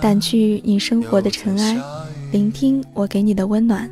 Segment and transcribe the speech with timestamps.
[0.00, 1.76] 掸去你生活的尘埃，
[2.30, 3.90] 聆听我给你的温暖。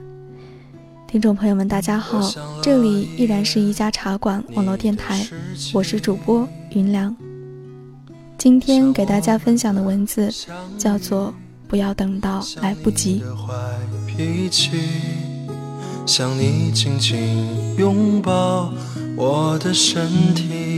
[1.08, 2.30] 听众朋友们，大家好，
[2.62, 5.26] 这里依然是一家茶馆网络电台，
[5.74, 7.16] 我是主播云良。
[8.38, 10.32] 今天给大家分享的文字
[10.78, 11.28] 叫做
[11.66, 13.24] 《不要等到来不及》。
[16.06, 18.72] 想你紧紧拥抱
[19.16, 20.69] 我的身体。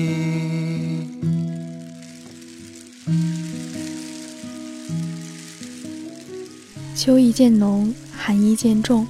[7.04, 9.04] 秋意渐浓，寒意渐重。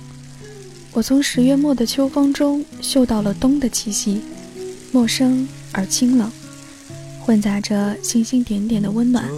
[0.95, 4.23] 我从十月末的秋风中嗅到了冬的气息，
[4.93, 6.33] 陌生而清冷，
[7.21, 9.29] 混杂着星星点点的温暖。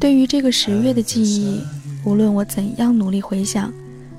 [0.00, 1.60] 对于这个十月的记忆，
[2.06, 3.70] 无论我怎样努力回想，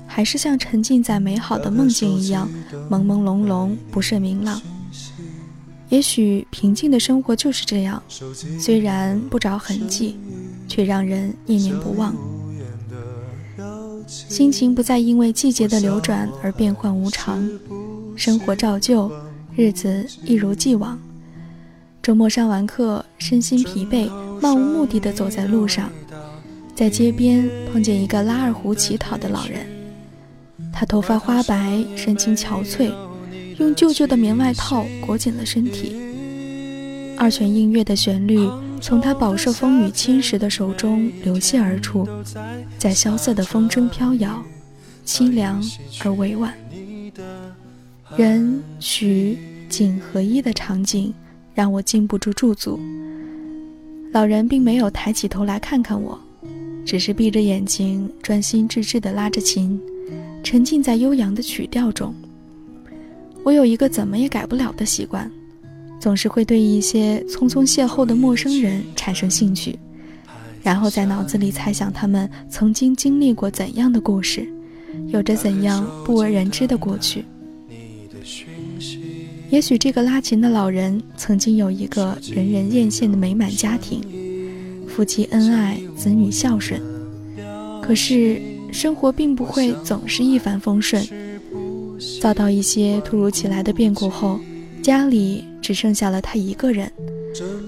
[0.06, 2.48] 还是像沉浸在美好的梦境一样
[2.88, 4.62] 朦朦胧胧，不甚明朗。
[5.88, 8.00] 也许平静的生活就是这样，
[8.60, 10.16] 虽然不着痕迹，
[10.68, 12.14] 却让人念念不忘。
[14.06, 17.48] 心情不再因为季节的流转而变幻无常，
[18.14, 19.10] 生活照旧，
[19.56, 20.98] 日子一如既往。
[22.00, 24.08] 周末上完课，身心疲惫，
[24.40, 25.90] 漫无目的地走在路上，
[26.74, 29.66] 在街边碰见一个拉二胡乞讨的老人。
[30.72, 32.92] 他头发花白，神情憔悴，
[33.58, 35.96] 用旧旧的棉外套裹紧了身体。
[37.16, 38.48] 二泉映月的旋律。
[38.78, 42.06] 从他饱受风雨侵蚀的手中流泻而出，
[42.78, 44.44] 在萧瑟的风中飘摇，
[45.04, 45.60] 凄凉
[46.04, 46.52] 而委婉。
[48.16, 51.12] 人、曲、景合一的场景
[51.54, 52.78] 让我禁不住驻足。
[54.12, 56.20] 老人并没有抬起头来看看我，
[56.84, 59.80] 只是闭着眼睛专心致志地拉着琴，
[60.44, 62.14] 沉浸在悠扬的曲调中。
[63.42, 65.28] 我有一个怎么也改不了的习惯。
[65.98, 69.76] 总是会对一些匆匆邂逅的陌生人产生兴趣，
[70.62, 74.46] 然后在脑子里猜想他们曾经经历过怎样的故事，
[75.08, 77.24] 有着怎样不为人知的过去。
[79.48, 84.00] 也许这个拉琴的老人曾经有一个人人艳羡的美满家庭，
[84.88, 86.80] 夫妻恩爱，子女孝顺。
[87.80, 88.40] 可是
[88.72, 91.06] 生活并不会总是一帆风顺，
[92.20, 94.38] 遭到一些突如其来的变故后，
[94.82, 95.44] 家里。
[95.66, 96.88] 只剩下了他一个人，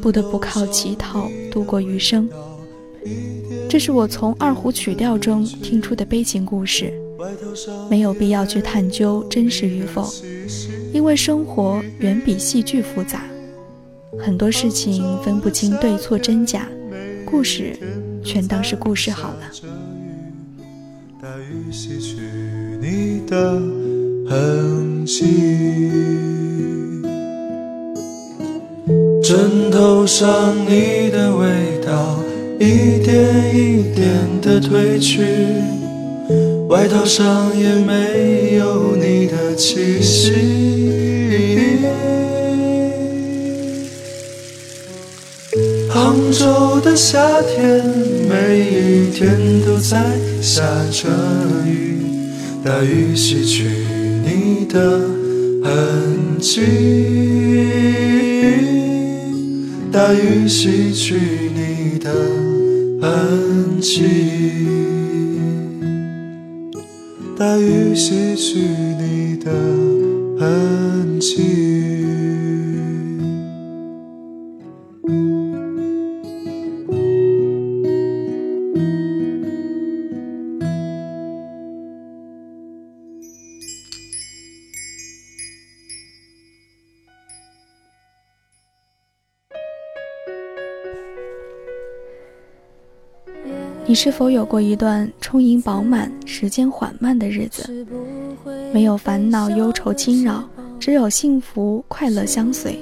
[0.00, 2.30] 不得不靠乞讨度过余生。
[3.68, 6.92] 这是我从二胡曲调中听出的悲情故事，
[7.90, 10.08] 没有必要去探究真实与否，
[10.92, 13.24] 因为生活远比戏剧复杂，
[14.16, 16.68] 很多事情分不清对错真假，
[17.26, 17.76] 故事
[18.24, 19.50] 全当是故事好了。
[29.22, 31.46] 枕头上你的味
[31.84, 32.18] 道
[32.58, 34.06] 一点一点
[34.40, 35.22] 的褪去，
[36.68, 40.32] 外套上也没有你的气息。
[45.90, 47.84] 杭州的夏天，
[48.28, 49.36] 每一天
[49.66, 51.08] 都在下着
[51.66, 52.02] 雨，
[52.64, 53.64] 大雨洗去
[54.24, 55.00] 你的
[55.62, 56.62] 痕迹。
[59.90, 61.16] 大雨洗去
[61.54, 62.12] 你的
[63.00, 64.02] 痕迹，
[67.38, 69.27] 大雨洗去你
[93.88, 97.86] 你是否有过一段充盈饱满、时间缓慢的日子？
[98.70, 100.44] 没有烦恼、忧愁侵扰，
[100.78, 102.78] 只有幸福、快乐相随。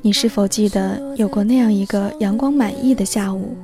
[0.00, 3.56] 你是否记得有过那样一个阳光满溢的下午，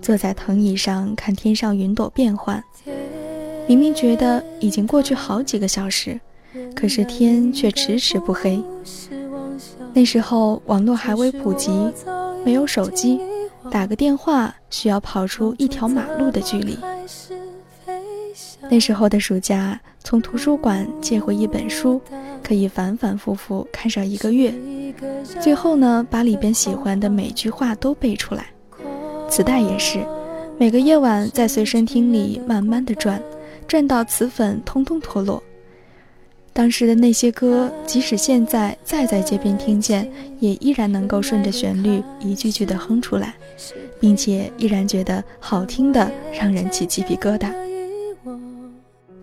[0.00, 2.62] 坐在藤椅上看天上云朵变幻？
[3.66, 6.20] 明明觉得已经过去好几个小时，
[6.72, 8.62] 可是天却迟迟不黑。
[9.92, 11.72] 那时候网络还未普及，
[12.44, 13.18] 没有手机。
[13.68, 16.78] 打个电话需要跑出一条马路的距离。
[18.68, 22.00] 那时候的暑假，从图书馆借回一本书，
[22.42, 24.54] 可以反反复复看上一个月。
[25.40, 28.46] 最后呢，把里边喜欢的每句话都背出来。
[29.28, 29.98] 磁带也是，
[30.58, 33.20] 每个夜晚在随身听里慢慢的转，
[33.66, 35.42] 转到磁粉通通脱落。
[36.60, 40.06] 当时的那些歌，即使现在再在街边听见，
[40.40, 43.34] 也依然能够顺着旋律一句句的哼出来，
[43.98, 47.50] 并且依然觉得好听的，让人起鸡皮疙瘩。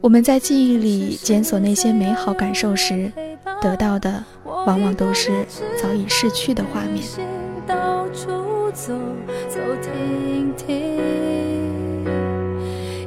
[0.02, 3.12] 我们在记忆里检索那些美好感受时，
[3.62, 5.46] 得到的往往都是
[5.80, 7.04] 早已逝去的画面。
[7.68, 8.96] 到处走
[9.48, 12.04] 走停停，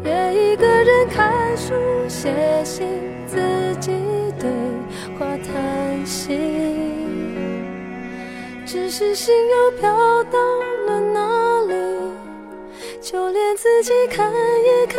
[0.05, 1.75] 也一个人看书
[2.09, 2.32] 写
[2.65, 2.87] 信，
[3.31, 3.37] 自
[3.79, 3.93] 己
[4.41, 4.50] 对
[5.17, 6.37] 话谈心，
[8.67, 9.88] 只是心又飘
[10.25, 10.38] 到
[10.87, 11.75] 了哪里，
[13.00, 14.99] 就连自己看也看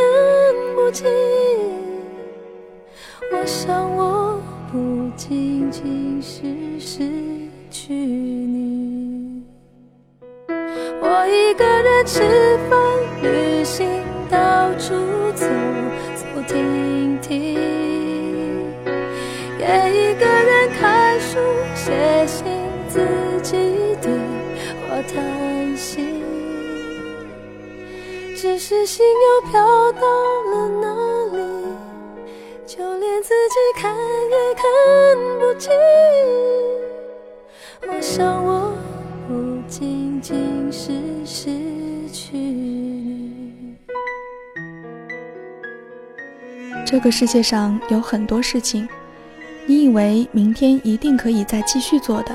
[0.74, 1.06] 不清。
[3.32, 4.40] 我想，我
[4.72, 6.42] 不仅仅是
[6.80, 7.04] 失
[7.70, 9.42] 去你。
[11.02, 12.22] 我一个人吃
[12.70, 12.80] 饭、
[13.22, 13.86] 旅行、
[14.30, 14.94] 到处
[15.34, 15.46] 走
[16.16, 17.58] 走停停，
[28.42, 29.62] 只是心又飘
[29.92, 30.00] 到
[30.50, 30.92] 了哪
[31.26, 31.38] 里？
[32.66, 34.64] 就连自己看也看
[35.38, 35.70] 不清。
[37.86, 38.74] 我想，我
[39.28, 40.90] 不仅仅是
[41.24, 41.52] 失
[42.12, 43.76] 去你。
[46.84, 48.88] 这个世界上有很多事情，
[49.66, 52.34] 你以为明天一定可以再继续做的；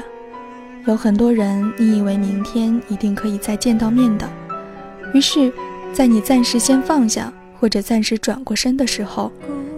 [0.86, 4.26] 有很多人，你以为明天一定可以再见到面的。
[5.14, 5.52] 于是，
[5.98, 9.32] 在你暂时先放下，或者暂时转过身的时候。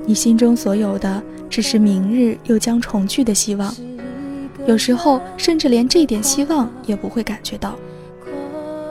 [0.06, 3.74] 你心中所有的，只是明日又将重聚的希望，
[4.66, 7.74] 有时候甚至连这点希望也不会感觉到，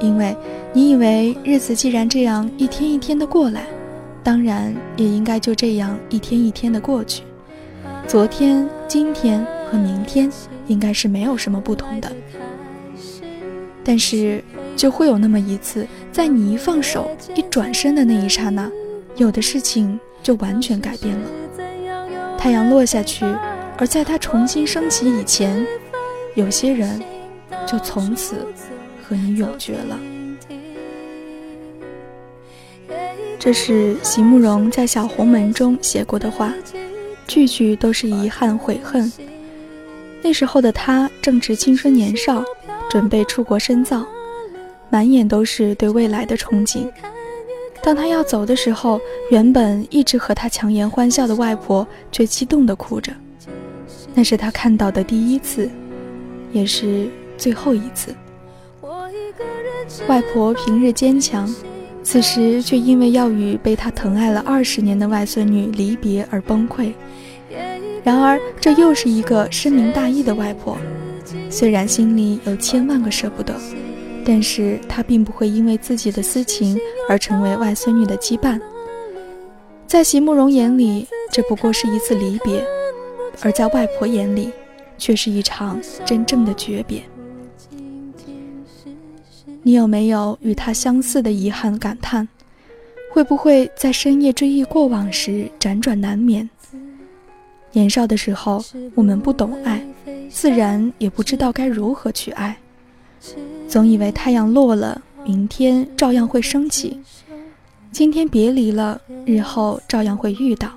[0.01, 0.35] 因为
[0.73, 3.67] 你以为日子既然这样一天一天的过来，
[4.23, 7.25] 当然也应该就这样一天一天的过去。
[8.07, 10.33] 昨天、今天和明天
[10.67, 12.11] 应该是没有什么不同的，
[13.85, 14.43] 但是
[14.79, 18.71] 就会有那么一次，在你一放手、一转身的那一刹那，
[19.17, 20.01] 有的事情。
[20.21, 21.31] 就完全改变了。
[22.37, 23.25] 太阳落下去，
[23.79, 25.65] 而在它重新升起以前，
[26.35, 27.01] 有些人
[27.65, 28.45] 就从此
[29.03, 29.99] 和你永绝了。
[33.39, 36.53] 这是席慕容在《小红门》中写过的话，
[37.29, 39.11] 句句都是遗憾悔恨。
[40.21, 42.43] 那时候的他正值青春年少，
[42.91, 44.05] 准备出国深造，
[44.91, 46.91] 满眼都是对未来的憧憬。
[47.83, 49.01] 当他要走的时候，
[49.31, 53.13] 原本一直和他强颜欢笑的外婆却激动地哭着。
[54.15, 55.71] 那是他看到的第一次，
[56.53, 58.15] 也是最后一次。
[60.09, 61.49] 外婆平日坚强，
[62.03, 66.93] 此时却因为要与被他疼爱了二十年的外孙女离别而崩溃。
[68.03, 70.77] 然而，这又是一个深明大义的外婆，
[71.49, 73.55] 虽然心里有千万个舍不得。
[74.31, 76.79] 但是他并不会因为自己的私情
[77.09, 78.61] 而成为外孙女的羁绊，
[79.87, 82.61] 在席慕容眼里，这不过是一次离别；
[83.41, 84.51] 而在外婆眼里，
[84.99, 87.03] 却是一场真正的诀别。
[89.63, 92.29] 你有没有与他相似的遗憾感叹？
[93.11, 96.47] 会不会在深夜追忆过往时辗转难眠？
[97.73, 98.63] 年少的时候，
[98.95, 99.83] 我们不懂爱，
[100.29, 102.55] 自然也不知道该如何去爱。
[103.69, 106.99] 总以为太阳落了，明天照样会升起；
[107.93, 110.71] 今天别离了，日后照样会遇到。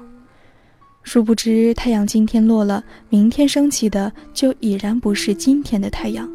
[1.01, 6.29] 殊不知，太阳今天落了，明天升起的就已然不是今天的太阳。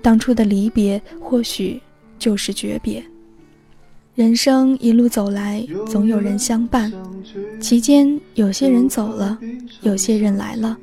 [0.00, 1.80] 当初的离别，或许
[2.18, 3.04] 就是诀别。
[4.14, 6.90] 人生一路走来，总有人相伴，
[7.60, 9.38] 其间有些人走了，
[9.82, 10.74] 有些人来了。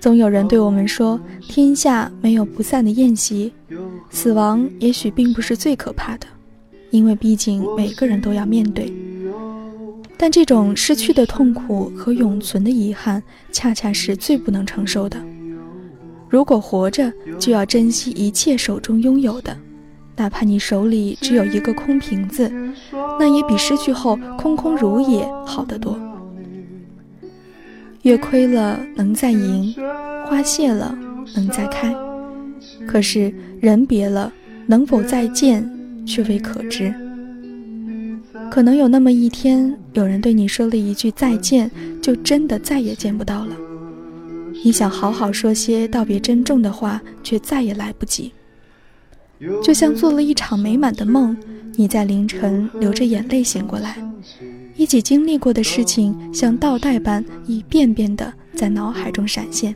[0.00, 3.52] 总有人对我们说：“天下没有不散的宴席，
[4.10, 6.26] 死亡也许并不是最可怕的，
[6.90, 8.92] 因为毕竟每个人都要面对。
[10.16, 15.20] 但这种失去的痛苦和永存的遗憾，恰恰是最不能承受的。
[16.28, 19.56] 如果活着，就要珍惜一切手中拥有的，
[20.16, 22.50] 哪怕你手里只有一个空瓶子，
[23.18, 25.98] 那也比失去后空空如也好得多。”
[28.06, 29.74] 月亏了能再盈，
[30.26, 30.96] 花谢了
[31.34, 31.92] 能再开，
[32.86, 34.32] 可是人别了，
[34.64, 35.68] 能否再见
[36.06, 36.94] 却未可知。
[38.48, 41.68] 可能有那么一天，有人对你说了一句再见，
[42.00, 43.56] 就真的再也见不到了。
[44.64, 48.30] 你想好好说些道别珍重的话，却再也来不及。
[49.64, 51.36] 就像做了一场美满的梦，
[51.74, 53.96] 你在凌晨流着眼泪醒过来。
[54.76, 59.74] 一起经历过的事情，像倒带般一遍遍地在脑海中闪现。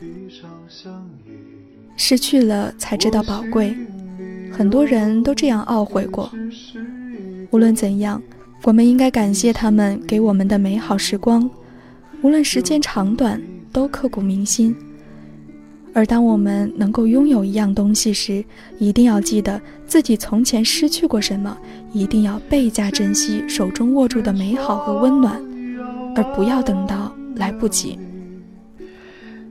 [1.97, 3.75] 失去了才知道宝贵，
[4.51, 6.31] 很多人都这样懊悔过。
[7.49, 8.21] 无论怎样，
[8.63, 11.49] 我们应该感谢他们给我们的美好时光，
[12.21, 13.41] 无论时间长短，
[13.71, 14.75] 都刻骨铭心。
[15.93, 18.43] 而当我们能够拥有一样东西时，
[18.77, 19.59] 一定要记得
[19.91, 21.57] 自己从前失去过什么，
[21.91, 25.37] 一定要倍加珍惜手中握住的美好和温暖，
[26.15, 27.99] 而不要等到来不及。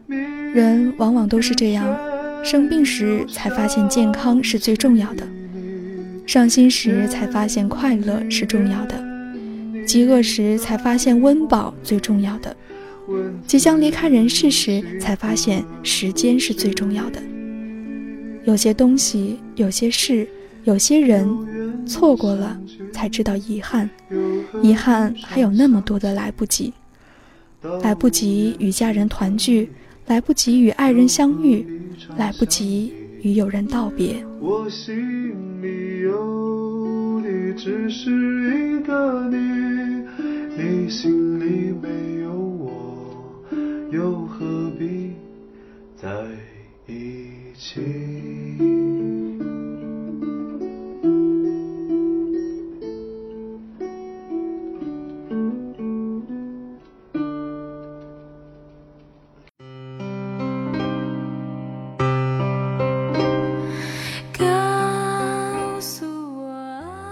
[0.08, 1.94] 人往往都是这样，
[2.42, 5.28] 生病时才发现健康是最重要的，
[6.24, 8.98] 伤心时才发现快乐是重要的，
[9.86, 12.56] 饥饿时才发现温饱最重要的。
[13.46, 17.20] 即将离开人世时，才发现时间是最重要的。
[18.44, 20.26] 有些东西，有些事，
[20.64, 21.28] 有些人，
[21.86, 22.58] 错过了
[22.92, 23.88] 才知道遗憾。
[24.62, 26.72] 遗憾还有那么多的来不及，
[27.82, 29.70] 来不及与家人团聚，
[30.06, 31.66] 来不及与爱人相遇，
[32.16, 32.92] 来不及
[33.22, 34.24] 与友人道别。
[34.40, 39.36] 我心里有你，只是一个你，
[40.56, 42.70] 你心里没有我。
[43.92, 45.12] 又何必
[45.96, 46.08] 在
[46.86, 47.29] 意
[47.60, 47.78] 起？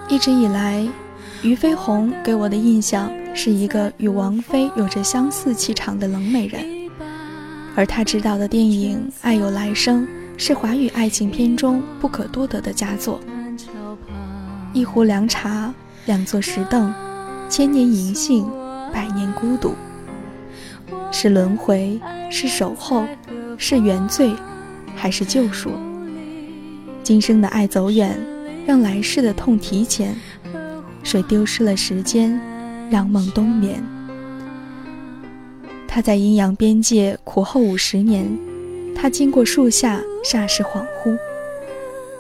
[0.09, 0.89] 一直以来，
[1.43, 3.13] 俞飞鸿给我的印象。
[3.35, 6.65] 是一个与王菲有着相似气场的冷美人，
[7.77, 10.03] 而她执导的电影《爱有来生》
[10.41, 13.21] 是华语爱情片中不可多得的佳作。
[14.73, 15.75] 一壶凉茶，
[16.07, 16.95] 两座石凳，
[17.51, 18.49] 千年银杏，
[18.93, 19.75] 百年孤独，
[21.11, 23.05] 是轮回，是守候，
[23.57, 24.33] 是原罪，
[24.95, 25.73] 还是救赎？
[27.03, 28.17] 今生的爱走远，
[28.65, 30.15] 让来世的痛提前。
[31.03, 32.41] 谁丢失了时间？
[32.89, 33.83] 让梦冬眠。
[35.89, 38.27] 他在阴阳边界苦候五十年，
[39.01, 41.17] 他经过树下，霎时恍惚。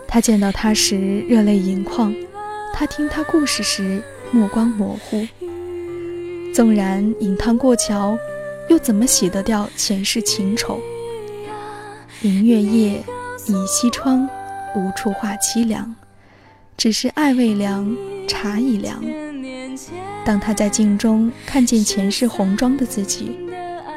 [0.07, 2.15] 他见到他时，热泪盈眶；
[2.73, 5.27] 他听他故事时，目光模糊。
[6.55, 8.17] 纵然饮汤过桥，
[8.69, 10.81] 又怎么洗得掉前世情仇？
[12.21, 13.03] 明月夜，
[13.47, 14.29] 倚西窗，
[14.77, 15.93] 无处话凄凉。
[16.77, 17.93] 只是爱未凉，
[18.29, 19.05] 茶已凉。
[20.25, 23.37] 当他在镜中看见前世红妆的自己，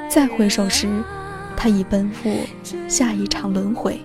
[0.09, 0.87] 再回首时，
[1.55, 2.29] 他已奔赴
[2.87, 3.99] 下一场轮回。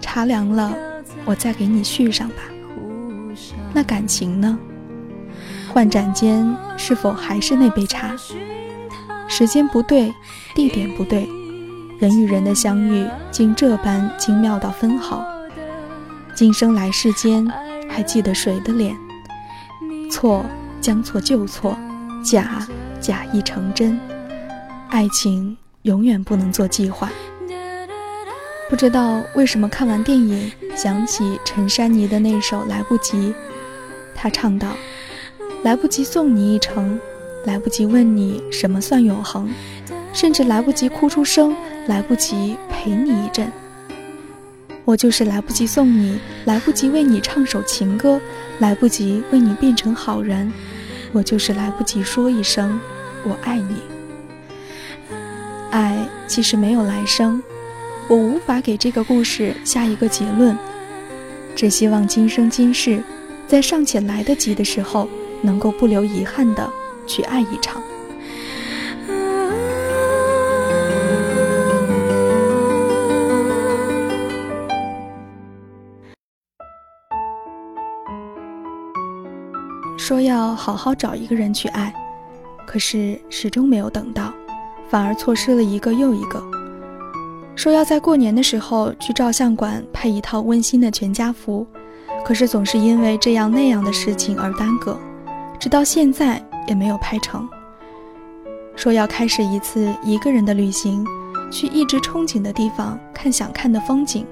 [0.00, 0.76] 茶凉了，
[1.24, 2.36] 我再给你续上吧。
[3.72, 4.58] 那感情呢？
[5.72, 6.46] 换盏间，
[6.76, 8.14] 是否还是那杯茶？
[9.28, 10.12] 时间不对，
[10.54, 11.28] 地点不对，
[11.98, 15.24] 人与人的相遇竟这般精妙到分毫。
[16.34, 17.46] 今生来世间。
[17.92, 18.96] 还记得谁的脸？
[20.12, 20.46] 错，
[20.80, 21.76] 将错就错；
[22.22, 22.64] 假，
[23.00, 23.98] 假亦成真。
[24.90, 27.08] 爱情永远不能做计划。
[28.68, 33.16] 不知道为什么看完电影，想起陈珊妮的那首《来不及》。
[34.16, 34.68] 她唱道
[35.62, 36.98] ：“来不及送你一程，
[37.44, 39.48] 来不及问你什么算永恒，
[40.12, 41.54] 甚至来不及哭出声，
[41.86, 43.50] 来不及陪你一阵。”
[44.84, 48.20] 我就是来不及送你，来不及为你唱首情歌，
[48.58, 50.52] 来不及为你变成好人。
[51.12, 52.80] 我就是来不及说一声
[53.24, 53.76] 我爱你。
[55.70, 55.96] 爱
[56.26, 57.42] 其实没有来生，
[58.08, 60.56] 我无法给这个故事下一个结论，
[61.54, 63.02] 只希望今生今世，
[63.46, 65.08] 在尚且来得及的时候，
[65.42, 66.70] 能够不留遗憾的
[67.06, 67.82] 去爱一场。
[79.96, 81.94] 说要好好找一个人去爱，
[82.66, 84.32] 可是始终没有等到，
[84.90, 86.42] 反而错失了一个又一个。
[87.54, 91.66] 说要在过年的时候去照相馆拍一套温馨的全家福，
[92.24, 94.98] 可是总是因为这样那样的事情而耽搁，
[95.58, 97.48] 直到现在也没有拍成。
[98.74, 101.06] 说要开始一次一个人的旅行，
[101.50, 104.24] 去一直憧憬的地方看想看的风景，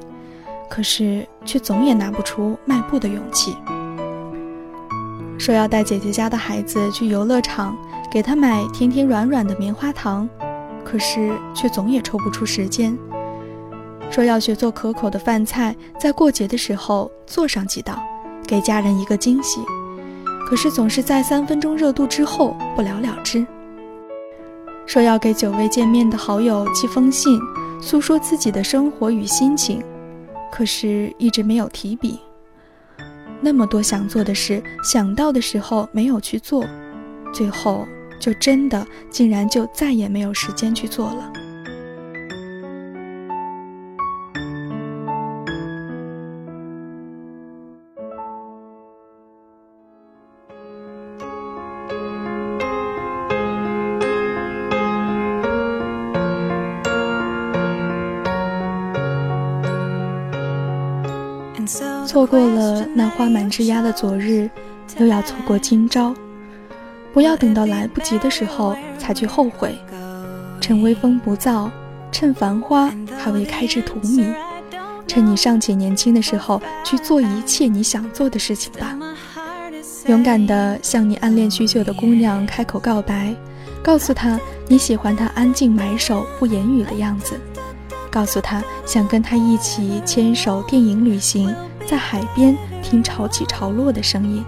[0.71, 3.55] 可是却总也拿不出迈步的勇气。
[5.39, 7.77] 说要带姐姐家的孩子去游乐场，
[8.11, 10.27] 给他买甜甜软软的棉花糖，
[10.91, 12.97] 可是却总也抽不出时间。
[14.11, 18.03] 说要学做可口的饭菜，在过节的时候做上几道，
[18.47, 19.61] 给家人一个惊喜，
[20.49, 23.47] 可是总是在三分钟热度之后不了了之。
[24.87, 27.39] 说要给久未见面的好友寄封信，
[27.83, 29.83] 诉说自己的生活与心情，
[30.51, 32.19] 可是一直没有提笔。
[33.43, 36.65] 那么多想做的事，想到的时候没有去做，
[37.31, 37.87] 最后
[38.19, 41.33] 就真的竟然就再也没有时间去做了。
[62.07, 64.49] 错过了那花满枝桠的昨日，
[64.99, 66.13] 又要错过今朝。
[67.19, 69.77] 不要等到来不及的时候才去后悔。
[70.61, 71.69] 趁微风不燥，
[72.13, 74.33] 趁繁花还未开至荼蘼，
[75.05, 78.97] 趁你尚且年轻的时候，去做一切你想做的事情吧。
[80.07, 83.35] 勇敢地向你暗恋许久的姑娘开口告白，
[83.83, 87.35] 告诉她你喜欢她安静埋首不言语的样子，
[88.13, 91.53] 告诉她想跟她一起牵手电影旅行。
[91.85, 94.45] 在海边听潮起潮落的声音，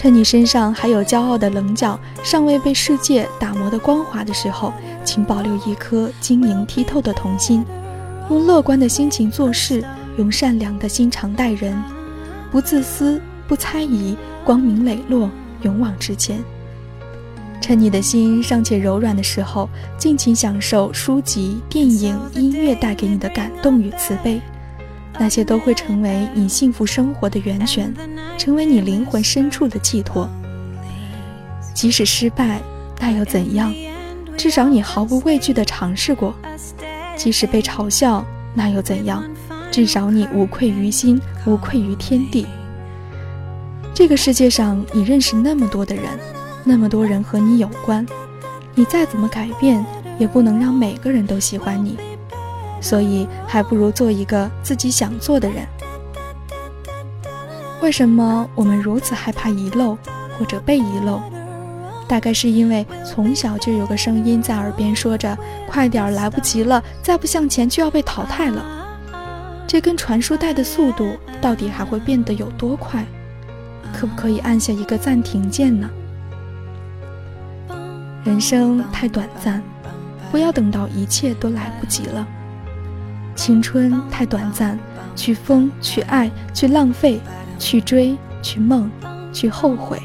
[0.00, 4.72] 趁你身上还有骄傲的棱角，尚未被世界打磨的光滑的时候，
[5.04, 7.66] 请保留一颗晶莹剔透的童心，
[8.30, 9.84] 用乐观的心情做事，
[10.16, 11.76] 用善良的心肠待人，
[12.48, 15.28] 不自私，不猜疑，光明磊落，
[15.62, 16.38] 勇往直前。
[17.60, 24.40] 趁你的心尚且柔软的时候，尽情享受书籍、电影、音乐带给你的感动与慈悲。
[25.16, 27.94] 那些都会成为你幸福生活的源泉，
[28.36, 30.28] 成为你灵魂深处的寄托。
[31.74, 32.60] 即使失败，
[32.98, 33.72] 那又怎样？
[34.36, 36.34] 至少你毫不畏惧地尝试过。
[37.16, 38.24] 即使被嘲笑，
[38.54, 39.24] 那又怎样？
[39.70, 42.46] 至少你无愧于心，无愧于天地。
[43.92, 46.04] 这个世界上，你认识那么多的人，
[46.64, 48.06] 那么多人和你有关。
[48.74, 49.84] 你再怎么改变，
[50.18, 51.98] 也不能让每个人都喜欢你。
[52.80, 55.66] 所以，还不如做一个自己想做的人。
[57.80, 59.96] 为什么我们如此害怕遗漏
[60.38, 61.20] 或者被遗漏？
[62.08, 65.36] 大概是因为从小就有个声音在耳边说着
[65.68, 68.64] ：“快点儿，来不及了，再不向前就要被淘汰了。”
[69.68, 73.04] 这根传输带的速度到底还会变得有多快？
[73.92, 75.90] 可不可以按下一个暂停键呢？
[78.24, 79.62] 人生太短暂，
[80.30, 82.26] 不要等到一切都来不及了。
[83.38, 84.76] 青春太短暂，
[85.14, 87.20] 去疯，去爱，去浪费，
[87.56, 88.90] 去追，去梦，
[89.32, 90.02] 去后悔。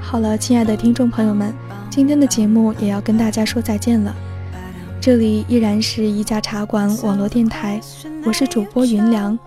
[0.00, 1.52] 好了，亲爱的听众朋友们，
[1.90, 4.16] 今天的节目也要跟大家说再见了。
[5.02, 7.78] 这里依然是一家茶馆网络电台，
[8.24, 9.38] 我是主播云良，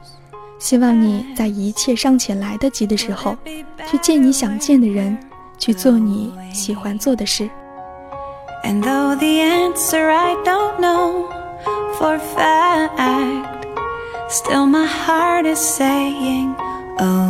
[0.60, 3.36] 希望你在一切尚且来得及的时候，
[3.90, 5.18] 去见你想见的人，
[5.58, 7.50] 去做你喜欢做的事。
[8.64, 11.28] And though the answer I don't know
[11.98, 13.66] for fact,
[14.32, 16.56] still my heart is saying,
[17.00, 17.30] Oh.